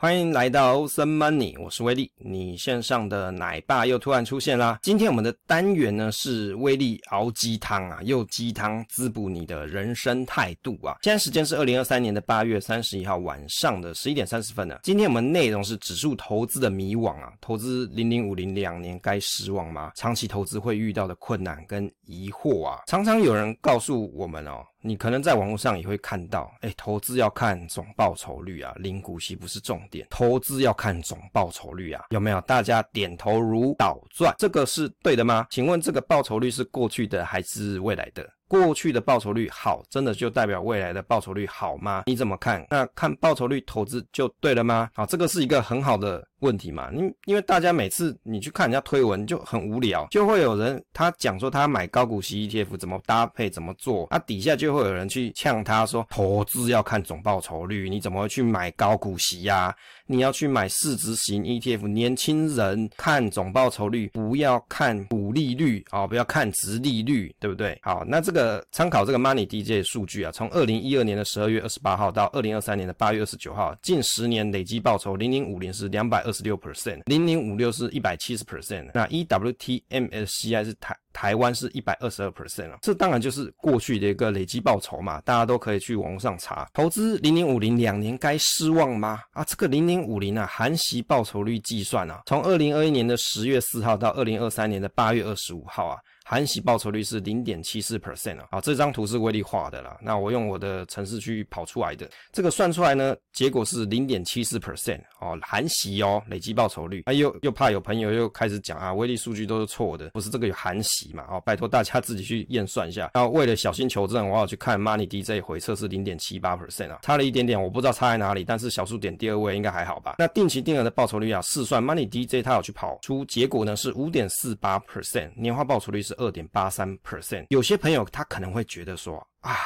[0.00, 4.78] 欢迎来到欧森 Money，我是威力，你线上的奶爸又突然出现啦。
[4.80, 10.98] 今天我们的单元呢是威力熬鸡汤啊，用鸡汤滋补你的人生态度啊。
[11.02, 14.78] 现在时间是二零二三年的八月三十一号晚上的十一点三十分呢。
[14.84, 19.90] 今天我们内容是指数投资的迷惘啊，投资零零五零两年该失望吗？
[19.96, 24.64] 长期投资会遇到的困难跟疑惑啊，常常有人告诉我们哦。
[24.80, 32.40] 你可能在网络上也会看到，哎，投资要看总报酬率啊，零股息不是重点，投资要看总报酬率啊，有没有？
[32.42, 35.46] 大家点头如捣蒜，这个是对的吗？
[35.50, 38.28] 请问这个报酬率是过去的还是未来的？
[38.48, 42.04] 过去的报酬率好，真的就代表未来的报酬率好吗？
[42.06, 42.66] 你怎么看？
[42.70, 44.90] 那看报酬率投资就对了吗？
[44.94, 46.90] 好，这个是一个很好的问题嘛。
[46.92, 59.74] 因因为大家每次你去看人家推文就很无聊，就会有人他讲说他买高股息 ETF 怎么搭配怎么做，啊底下就会有人去呛他说投资要看总报酬率，你怎么会去买高股息呀？
[60.06, 67.78] 你要去买市值型 ETF，年轻人看总报酬率，不要看股利率啊，不要看殖利率，对不对？
[67.82, 68.37] 好，那这个
[68.70, 86.68] 参考这个 Money DJ 数据啊，从二零一二年的十二月二十八号到二零二三年的八月二十九号，近十年累计报酬零零五零是两百二十六 percent，零零五六是一百七十 percent，那 EWT MSCI 是台台湾是一百二十二 percent 啊，这当然就是过去的一个累计报酬嘛，大家都可以去网上查。
[86.72, 89.20] 投资零零五零两年该失望吗？
[89.32, 95.98] 啊，这个零零五零啊，含息报酬率计算啊，从二零二一年的十月四号到二零二三年的八月二十五号啊。
[96.28, 120.16] 含息报酬率是零点七四 percent 啊，好，这张图是威力画的啦，那我用我的程式去跑出来的，这个算出来呢，结果是零点七四 percent 哦，含息哦，累计报酬率，啊又又怕有朋友又开始讲啊，威力数据都是错的，不是这个有含息嘛，哦，拜托大家自己去验算一下，然后为了小心求证，我要去看 Money DJ 回测是零点七八 percent 啊，差了一点点，我不知道差在哪里，但是小数点第二位应该还好吧？
[120.18, 126.17] 那定期定额的报酬率啊，试算 Money DJ 它有去跑出结果呢是五点四八 percent，年化报酬率是。
[126.18, 129.56] 二点八三 percent，有些朋友他可能会觉得说啊，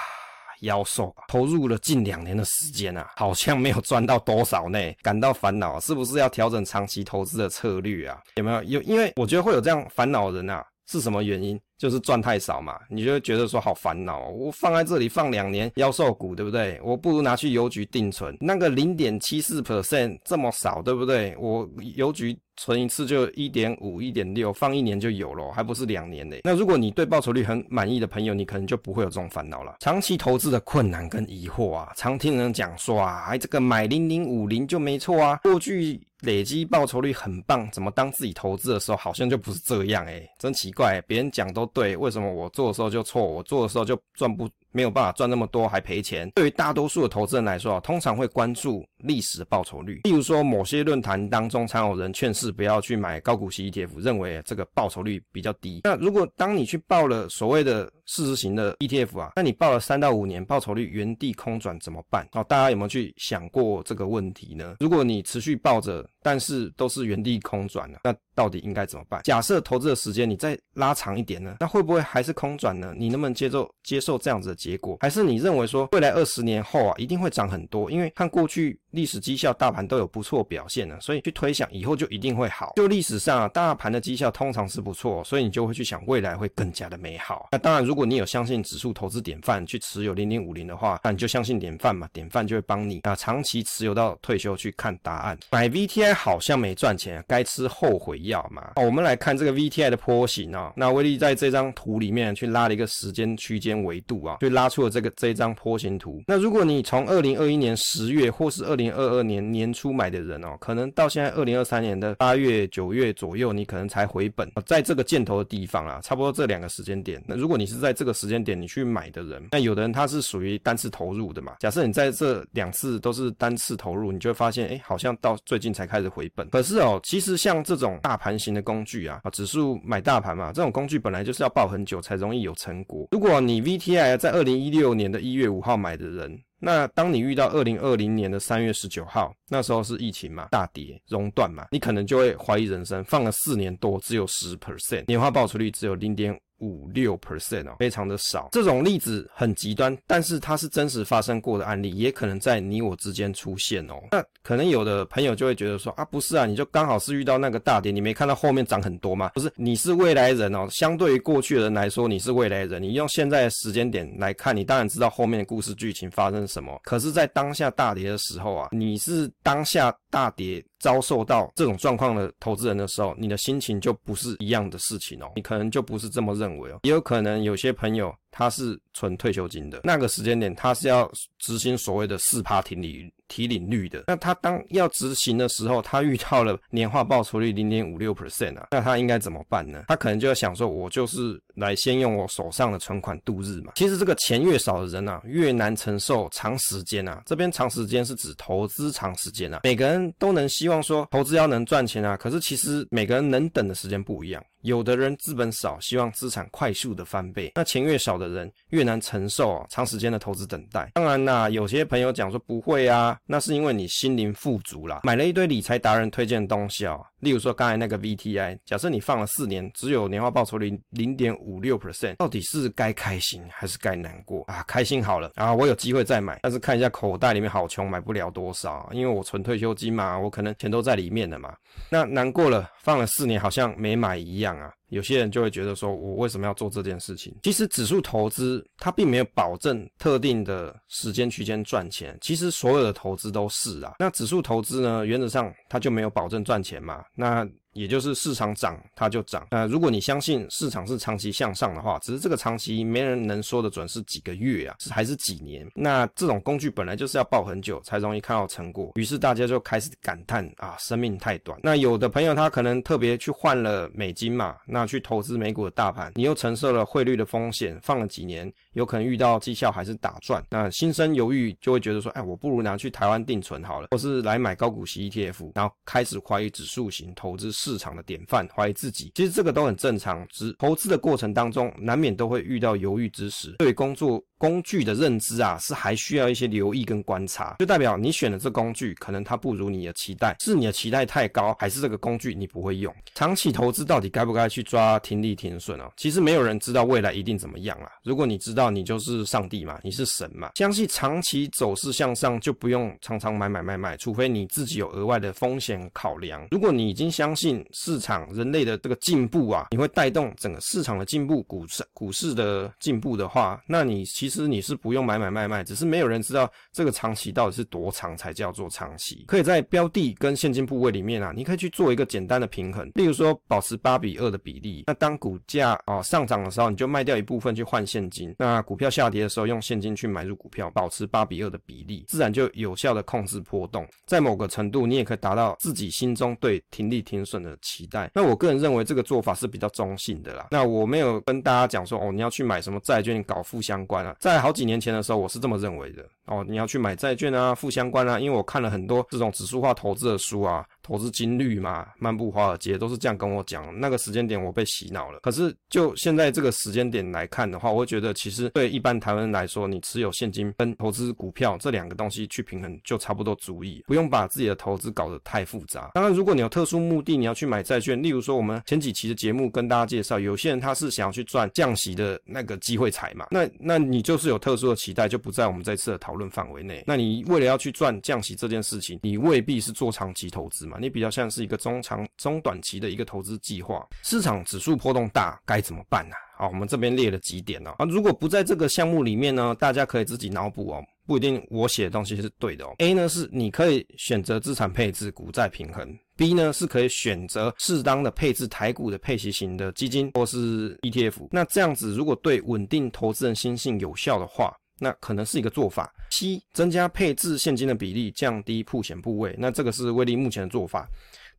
[0.60, 8.21] 妖兽啊，投入了近两年的时间啊，好像没有赚到多少呢，感到烦恼，是不是要调整长期投资的策略啊？
[8.37, 8.62] 有没有？
[8.62, 11.60] 有，因为我觉得会有这样烦恼的人啊，是什么原因？
[11.82, 16.81] 就是赚太少嘛，你就会觉得说好烦恼，我放在这里放两年，夭寿股对不对？
[16.84, 21.37] 我不如拿去邮局定存，那个零点七四 percent 这么少，对不对？
[21.41, 26.43] 我邮局存一次就一点五、一点六，放一年就有了，还不是两年嘞。
[26.44, 29.78] 那如果你对报酬率很满意的朋友，你可能就不会有这种烦恼了。
[29.81, 41.66] 长期投资的困难跟疑惑啊，常听人讲说啊，哎，这个买零零五零就没错啊，过去累积报酬率很棒，怎么当自己投资的时候好像就不是这样哎，真奇怪，别人讲都。
[41.66, 43.22] 对，为什么我做的时候就错？
[43.22, 44.49] 我做的时候就赚不。
[44.75, 46.31] 没有办法赚那么多还赔钱。
[46.31, 50.00] 对于大多数的投资人来说啊，通常会关注历史的报酬率。
[50.04, 55.80] 例如说，某些论坛当中常有人劝示不要去买高股息 ETF，认为这个报酬率比较低。
[55.84, 62.26] 那如果当你去报了所谓的市值型的 ETF 啊，那你报了三到五年，报酬率原地空转怎么办？
[62.32, 64.76] 好，大家有没有去想过这个问题呢？
[64.80, 69.22] 如果你持续抱着，但是都是原地空转了，那到底应该怎么办？
[69.24, 72.94] 假设投资的时间你再拉长一点呢，那会不会还是空转呢？
[72.96, 74.98] 你能不能接受接受这样子的结果？
[75.00, 77.90] 还是你认为说未来二十年后啊，一定会涨很多？
[77.90, 82.72] 因为看过去历史绩效，大盘都有不错表现呢，所以去推想以后就一定会好。
[82.76, 87.48] 就历史上啊，大盘的绩效通常是不错，所以你就会去想未来会更加的美好。
[87.50, 95.36] 那当然，如果你有相信指数投资典范去持有零零五零的话，那你就相信典范嘛，典范就会帮你啊长期持有到退休去看答案。
[95.50, 98.72] 买 VTI 好像没赚钱，该吃后悔药嘛？
[98.76, 104.92] 我们来看这个 VTI 的波形啊，那威力在这张图里面去拉了一个时间区间维度啊，就拉出了。
[104.92, 114.50] 这个这张波形图，那如果你从二零二一年十月或是二零二二年年初买的人哦，可能到现在二零二三年的八月九月左右，你可能才回本。
[114.66, 117.22] 在这个箭头的地方啊，差不多这两个时间点。
[117.26, 121.56] 那如果你是在这个时间点你去买的人，那有的人他是属于单次投入的嘛。
[121.60, 126.49] 假设你在这两次都是单次投入，你就会发现，哎，好像到最近才开始回本。
[126.50, 133.08] 可是哦，其实像这种大盘型的工具啊，指数买大盘嘛，这种工具本来就是要抱很久才容易有成果。
[133.12, 148.49] 如果你 VTI 在二零一六年的一月五号买的人，那当你遇到二零二零年的三月十九号，那时候是疫情嘛，大跌熔断嘛，你可能就会怀疑人生，放了四年多，只有十 percent，年化报酬率只有零点五六 percent 哦，非常的少。
[148.53, 153.94] 这种例子很极端，但是它是真实发生过的案例，也可能在你我之间出现哦。
[154.12, 159.31] 那可能有的朋友就会觉得说啊，不是啊，你就刚好是遇到那个大跌，你没看到后面涨很多吗？
[159.35, 160.67] 不是，你是未来人哦。
[160.70, 166.81] 相对于过去的人来说，你是未来人，你用现在的时间点来看，你当然知道后面的故事剧情发生什么。
[166.85, 170.65] 可是，在当下大跌的时候啊，你是当下大跌。
[170.82, 181.08] 遭受到这种状况的投资人的时候，你的心情就不是一样的事情哦，你可能就不是这么认为哦，也有可能有些朋友他是存退休金的，那个时间点他是要
[181.38, 189.84] 执行所谓的四趴停利提领率的，那他当要执行的时候，他遇到了年化报酬率零点五六 percent 啊，那他应该怎么办呢？
[189.87, 193.73] 他可能就要想说，我就是来先用我手上的存款度日嘛。
[193.76, 200.73] 其实这个钱越少的人啊，越难承受长时间啊，这边长时间是指投资长时间啊，每个人都能希望。
[200.73, 204.43] 希望说投资要能赚钱啊，可是其实每个人能等的时间不一样。
[204.62, 210.91] 有的人资本少，希望资产快速的翻倍，那钱越少的人越难承受啊，长时间的投资等待。
[210.94, 224.62] 当然啦，有些朋友讲说不会啊，那是因为你心灵富足啦，买了一堆理财达人推荐的东西啊，例如说刚才那个 VTI，假设你放了四年，只有年化报酬率零点五六 percent，到底是该开心还是该难过啊？
[224.69, 231.53] 开心好了啊，我有机会再买，但是看一下口袋里面好穷，买不了多少，因为我存退休金嘛，我可能钱都在里面了嘛。
[231.88, 234.73] 那难过了，放了四年好像没买一样啊。
[234.93, 237.35] 有些人就会觉得说，我为什么要做这件事情？
[237.43, 243.94] 其实指数投资它并没有保证特定的时间区间赚钱，其实所有的投资都是啊。
[243.99, 247.03] 那指数投资呢，原则上它就没有保证赚钱嘛。
[247.15, 255.67] 那也就是市场涨它就涨，呃，如果你相信市场是长期向上的话，只是这个长期没人能说得准是几个月啊，是还是几年？
[255.75, 261.59] 那这种工具本来就是要抱很久才容易看到成果，于是大家就开始感叹啊，生命太短。
[261.62, 277.52] 那有的朋友他可能特别去换了美金嘛，那去投资美股的大盘，你又承受了汇率的风险，放了几年，有可能遇到绩效还是打转，那心生犹豫，就会觉得说，哎，我不如拿去台湾定存好了，或是来买高股息 ETF，然后开始怀疑指数型投资。
[277.52, 280.26] 市场的典范，怀疑自己，其实这个都很正常。
[280.31, 283.55] 只投资的过程当中，难免都会遇到犹豫之时。
[283.58, 292.93] 对工作工具的认知啊，是还需要一些留意跟观察，就代表你选的这工具，可能它不如你的期待，是你的期待太高，还是这个工具你不会用？
[293.15, 295.93] 长期投资到底该不该去抓停利停损哦？
[295.97, 297.89] 其实没有人知道未来一定怎么样啊。
[298.03, 300.50] 如果你知道，你就是上帝嘛，你是神嘛。
[300.56, 306.44] 相信长期走势向上，就不用常常买买卖卖，除非你自己有额外的风险考量。
[306.50, 319.25] 如果你已经相信，市场人类的这个进步啊，你会带动整个市场的进步，股市股市的进步的话，那你其实实你是不用买买卖卖，只是没有人知道这个长期到底是多长才叫做长期。
[319.29, 324.84] 可以在标的跟现金部位里面啊，你可以去做一个简单的平衡，例如说保持八比二的比例。
[324.87, 333.87] 那当股价啊上涨的时候，你就卖掉一部分去换现金；那股票下跌的时候，用现金去买入股票，保持八比二的比例，自然就有效的控制波动。
[334.06, 340.49] 在某个程度，你也可以达到自己心中对停利停损的期待，那我个人认为这个做法是比较中性的啦。
[340.50, 344.17] 那我没有跟大家讲说，哦，你要去买什么债券搞负相关啊。
[344.22, 346.08] 在好几年前的时候，我是这么认为的。
[346.26, 350.64] 哦，你要去买债券啊，负相关啊，因为我看了很多这种指数化投资的书啊。
[350.82, 353.78] 投资金率嘛，漫步华尔街都是这样跟我讲。
[353.78, 355.20] 那个时间点我被洗脑了。
[355.22, 365.92] 可是就现在这个时间点来看的话，我觉得其实对一般台湾人来说，你持有现金跟投资股票这两个东西去平衡就差不多足以，不用把自己的投资搞得太复杂。
[365.94, 376.85] 当然，如果你有特殊目的，你要去买债券，例如说我们前几期的节目跟大家介绍，有些人他是想要去赚降息的那个机会财嘛，那那你就是有特殊的期待，就不在我们这次的讨讨论范围内。
[376.87, 380.76] 那你为了要去赚降息这件事情，你未必是做长期投资嘛。
[380.79, 383.89] 你比较像是一个中长、中短期的一个投资计划。
[384.03, 386.15] 市场指数波动大，该怎么办呢？
[386.36, 387.70] 好，我们这边列了几点哦。
[387.79, 392.75] 啊，如果不在这个项目里面呢，大家可以自己脑补哦，不一定我写的东西是对的哦。
[392.77, 401.29] A 呢是你可以选择资产配置，股债平衡；B 呢是可以选择适当的配置台股的配息型的基金或是 ETF。
[401.31, 404.53] 那这样子，如果对稳定投资人心性有效的话。
[404.82, 405.94] 那可能是一个做法。
[406.10, 409.34] C 增加配置现金的比例，降低铺险部位。
[409.39, 410.89] 那这个是威力目前的做法。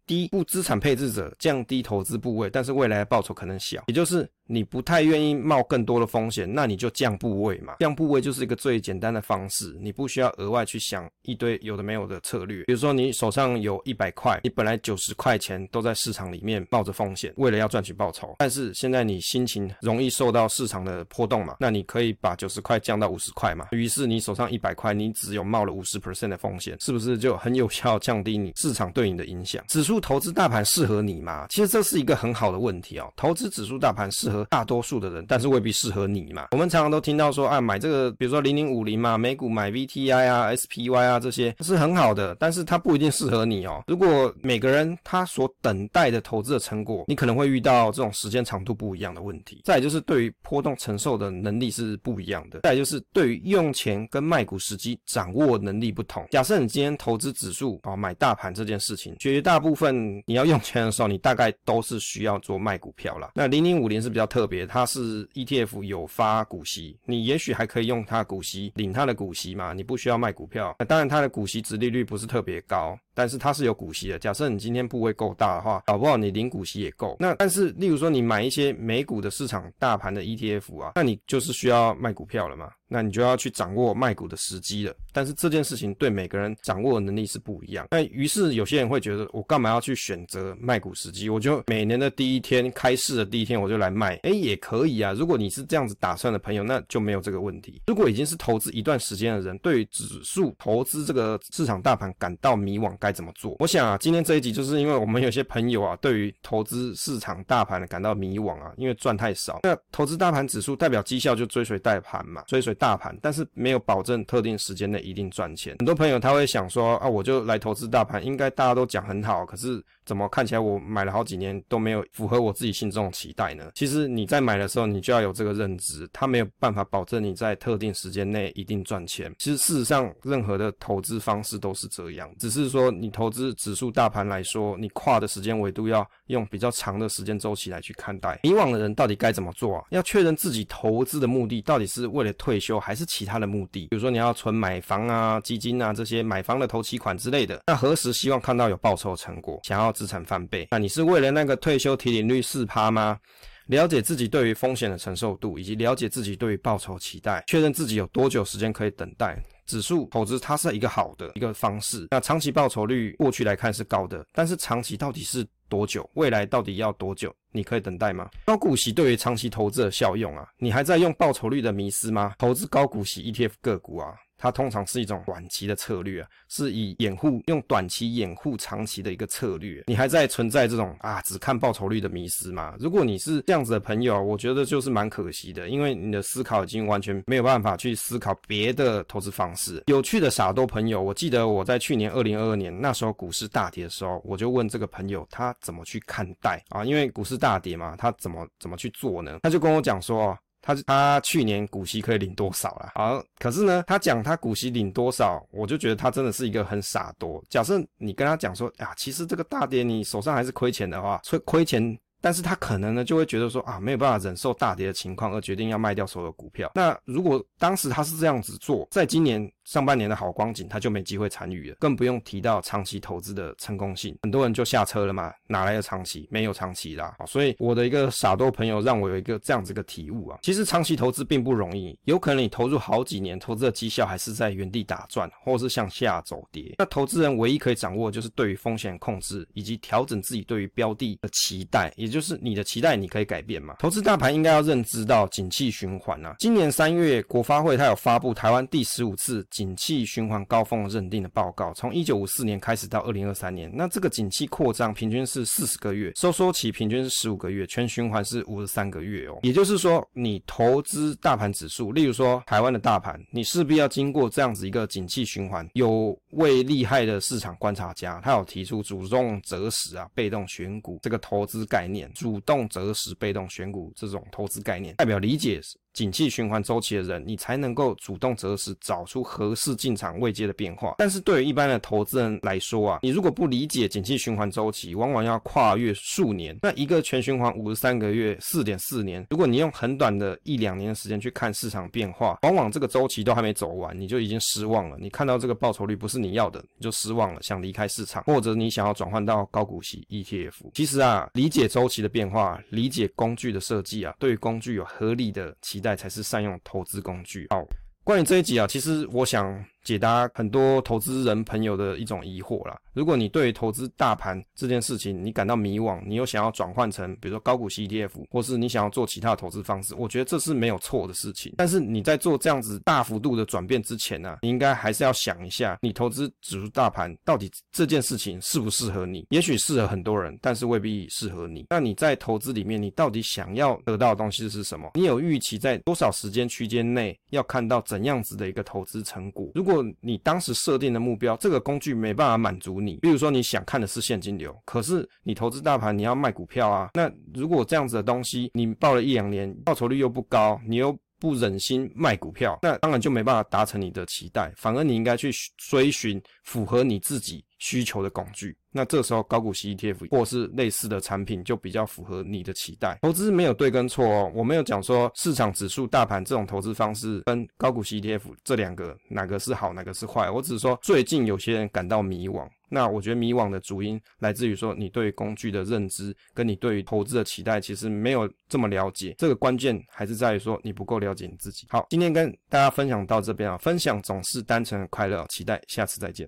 [0.06, 4.30] D 不资产配置者降低投资部位，但是未来的报酬可能小，也就是。
[4.48, 7.76] 你不太愿意冒更多的风险，那你就降部位嘛。
[7.80, 12.64] 降部位就是一个最简单的方式，你不需要额外去想一堆有的没有的策略。
[12.66, 18.36] 比如说你手上有一百块，你本来九十块钱都在市场里面冒着风险，为了要赚取报酬。
[18.40, 23.68] 但是现在你心情容易受到市场的波动嘛，那你可以把九十块降到五十块嘛。
[23.72, 29.64] 于是你手上一百块，你只有冒了五十 percent 的风险，是不是就很有效降低你市场对你的影响？
[29.68, 31.48] 指数投资大盘适合你吗？
[31.50, 33.12] 其实这是一个很好的问题哦。
[33.16, 36.48] 投资指数大盘适合大多数的人，但是未必适合你嘛。
[36.52, 43.84] 我们常常都听到说啊，买这个，比如说零零五零嘛，美股买 VTI 啊、SPY 啊这些是很好的，但是它不一定适合你哦。
[43.88, 49.62] 如果每个人他所等待的投资的成果，你可能会遇到这种时间长度不一样的问题。
[49.64, 52.62] 再就是对于波动承受的能力是不一样的。
[52.64, 56.26] 再就是对于用钱跟卖股时机掌握能力不同。
[56.32, 63.32] 假设你今天投资指数啊，买大盘这件事情，绝大部分你要用钱的时候，你大概都是需要做卖股票啦。
[63.36, 70.76] 那零零五零是比较特别，它是 ETF 有发股息，你也许还可以用它股息领它的股息嘛，你不需要卖股票。
[70.80, 72.98] 那当然它的股息值利率不是特别高。
[73.16, 74.18] 但是它是有股息的。
[74.18, 77.16] 假设你今天部位够大的话，搞不好你领股息也够。
[77.20, 82.72] 那但是，例如说你买一些美股的市场大盘的 ETF 啊，那你就是需要卖股票了嘛？
[82.94, 84.94] 那你就要去掌握卖股的时机了。
[85.12, 87.88] 但是这件事情对每个人掌握的能力是不一样。
[87.90, 91.28] 那于是有些人会觉得，我干嘛要去选择卖股时机？
[91.30, 95.12] 我就每年的第一天开市的第一天我就来卖，诶，也可以啊。
[95.14, 97.82] 如果你是这样子打算的朋友，那就没有这个问题。
[97.88, 102.94] 如果已经是投资一段时间的人，对于指数投资这个市场大盘感到迷惘。
[103.00, 103.56] 该怎么做？
[103.60, 109.60] 我想啊，今天这一集就是因为我们有些朋友啊，对于投资市场大盘感到迷惘啊，因为赚太少。
[109.64, 115.74] 那投资大盘指数代表绩效就追随大盘嘛，追随大盘，但是没有保证特定时间内一定赚钱。
[115.80, 119.82] 很多朋友他会想说啊，我就来投资大盘，应该大家都讲很好，可是。
[120.06, 123.72] 怎么看起来我买了好几年都没有符合我自己心中的期待呢？
[123.74, 129.34] 其实你在买的时候，你就要有这个认知，它没有办法保证你在特定时间内一定赚钱。
[129.40, 138.38] 其实事实上，任何的投资方式都是这样，只是说你投资指数大盘来说，你跨的时间维度要用比较长的时间周期来去看待。
[138.44, 139.86] 迷惘的人到底该怎么做啊？
[139.92, 143.88] 要确认自己投资的目的到底是为了退休还是其他的目的？
[143.90, 149.60] 比如说你要存买房啊、基金啊这些买房的投期款之类的，那何时希望看到有报酬成果？
[149.64, 153.20] 想要资产翻倍，那你是为了那个退休提领率四趴吗？
[153.68, 159.42] 了解自己对于风险的承受度，以及了解自己对于报酬期待，确认自己有多久时间可以等待。
[159.66, 162.08] 指数投资它是一个好的一个方式。
[162.12, 166.10] 那长期报酬率过去来看是高的，但是长期到底是多久？
[166.14, 167.34] 未来到底要多久？
[167.52, 168.30] 你可以等待吗？
[168.46, 172.34] 高股息对于长期投资的效用啊，你还在用报酬率的迷思吗？
[172.38, 174.14] 投资高股息 ETF 个股啊。
[174.44, 179.82] 它通常是一种短期的策略啊，是以掩护用短期掩护长期的一个策略。
[179.88, 182.76] 你还在存在这种啊只看报酬率的迷失吗？
[182.78, 189.82] 如果你是这样子的朋友，我觉得就是蛮可惜的，因为你的思考已经完全没有办法去思考别的投资方式。
[189.88, 196.84] 有趣的傻多朋友，我记得我在去年二零二二年那时候股市大跌的时候，我就问这个朋友他怎么去看待啊？
[196.84, 199.40] 因为股市大跌嘛，他怎么怎么去做呢？
[199.44, 200.38] 他就跟我讲说。
[200.64, 202.92] 他他去年股息可以领多少了？
[202.96, 207.44] 好，可是呢，他讲他股息领多少，我就觉得他真的是一个很傻多。
[207.50, 211.96] 假设你跟他讲说，啊，其实这个大跌你手上还是亏钱的话，亏亏钱。
[212.26, 216.72] 但是他可能呢就会觉得说啊，没有办法忍受大跌的情况，而决定要卖掉所有股票。
[216.74, 226.26] 那如果当时他是这样子做，在今年上半年的好光景，他就没机会参与了，更不用提到长期投资的成功性，很多人就下车了嘛，哪来的长期？
[226.32, 227.14] 没有长期啦。
[227.28, 236.76] 所以我的一个傻多朋友让我有一个这样子的体悟啊，其实长期投资并不容易，有可能你投入好几年，投资的绩效还是在原地打转，或是向下走跌。
[236.78, 242.14] 那投资人唯一可以掌握就是对于风险控制以及调整自己对于标的的期待，也。
[242.14, 243.78] 就是你的期待，你可以改变嘛？
[243.80, 246.36] 投资大盘应该要认知到景气循环啊。
[246.38, 259.38] 今年三月，国发会它有发布台湾第十五次景气循环高峰认定的报告，从一九五四年开始到二零二三年，那这个景气扩张平均是四十个月，收缩期平均是十五个月，全循环是五十三个月哦。
[259.44, 265.68] 也就是说，你投资大盘指数，例如说台湾的大盘，你势必要经过这样子一个景气循环。
[265.74, 272.12] 有位厉害的市场观察家，他有提出主动择时啊，被动选股这个投资概念。
[272.14, 275.60] 主动择时、被动选股这种投资概念，代表理解
[275.94, 280.96] 景气循环周期的人，你才能够主动择时，找出合适进场位阶的变化。
[280.98, 286.58] 但是对于一般的投资人来说啊，你如果不理解景气循环周期，往往要跨越数年。
[286.64, 294.98] 那一个全循环五十三个月，四点四年，如果你用很短的一两年的时间去看市场变化，往往这个周期都还没走完，你就已经失望了。
[295.00, 300.72] 你看到这个报酬率不是你要的，你就失望了，想离开市场，或者你想要转换到高股息 ETF。
[300.74, 307.48] 其实啊，理解周期的变化，理解工具的设计啊，对工具有合理的期待才是善用投资工具。
[307.50, 307.64] 好，
[308.04, 312.80] 关于这一集啊，其实我想解答很多投资人朋友的一种疑惑啦。
[312.94, 321.54] 如果你对投资大盘这件事情你感到迷惘，你又想要转换成比如说高股息 ETF，或是你想要做其他投资方式，我觉得这是没有错的事情。
[321.58, 329.26] 但是你在做这样子大幅度的转变之前呢、你应该还是要想一下，你投资指数大盘到底这件事情适不适合你？
[329.30, 331.66] 也许适合很多人，但是未必适合你。
[331.70, 334.92] 那你在投资里面，你到底想要得到的东西是什么？
[334.94, 339.52] 你有预期在多少时间区间内要看到怎样子的一个投资成果？
[339.56, 358.54] 如果果你当时设定的目标，这个工具没办法满足你，比如说你想看的是现金流，可是你投资大盘你要卖股票啊，那如果这样子的东西你报了一两年，报酬率又不高，你又不忍心卖股票，那当然就没办法达成你的期待，反而你应该去追寻符合你自己需求的工具。
[358.76, 362.98] 那这时候高股息 ETF 或是类似的产品就比较符合你的期待。
[363.04, 370.30] 投资没有对跟错哦，我没有讲说市场指数大盘这种投资方式跟高股息 ETF 这两个哪个是好，哪个是坏。
[370.30, 372.46] 我只是说最近有些人感到迷惘。
[372.68, 379.14] 那我觉得迷惘的主因来自于说你对工具的认知跟你对于投资的期待其实没有这么了解。
[379.20, 381.68] 这个关键还是在于说你不够了解你自己。
[381.70, 386.28] 好，今天跟大家分享到这边啊，分享总是单纯的快乐，期待下次再见。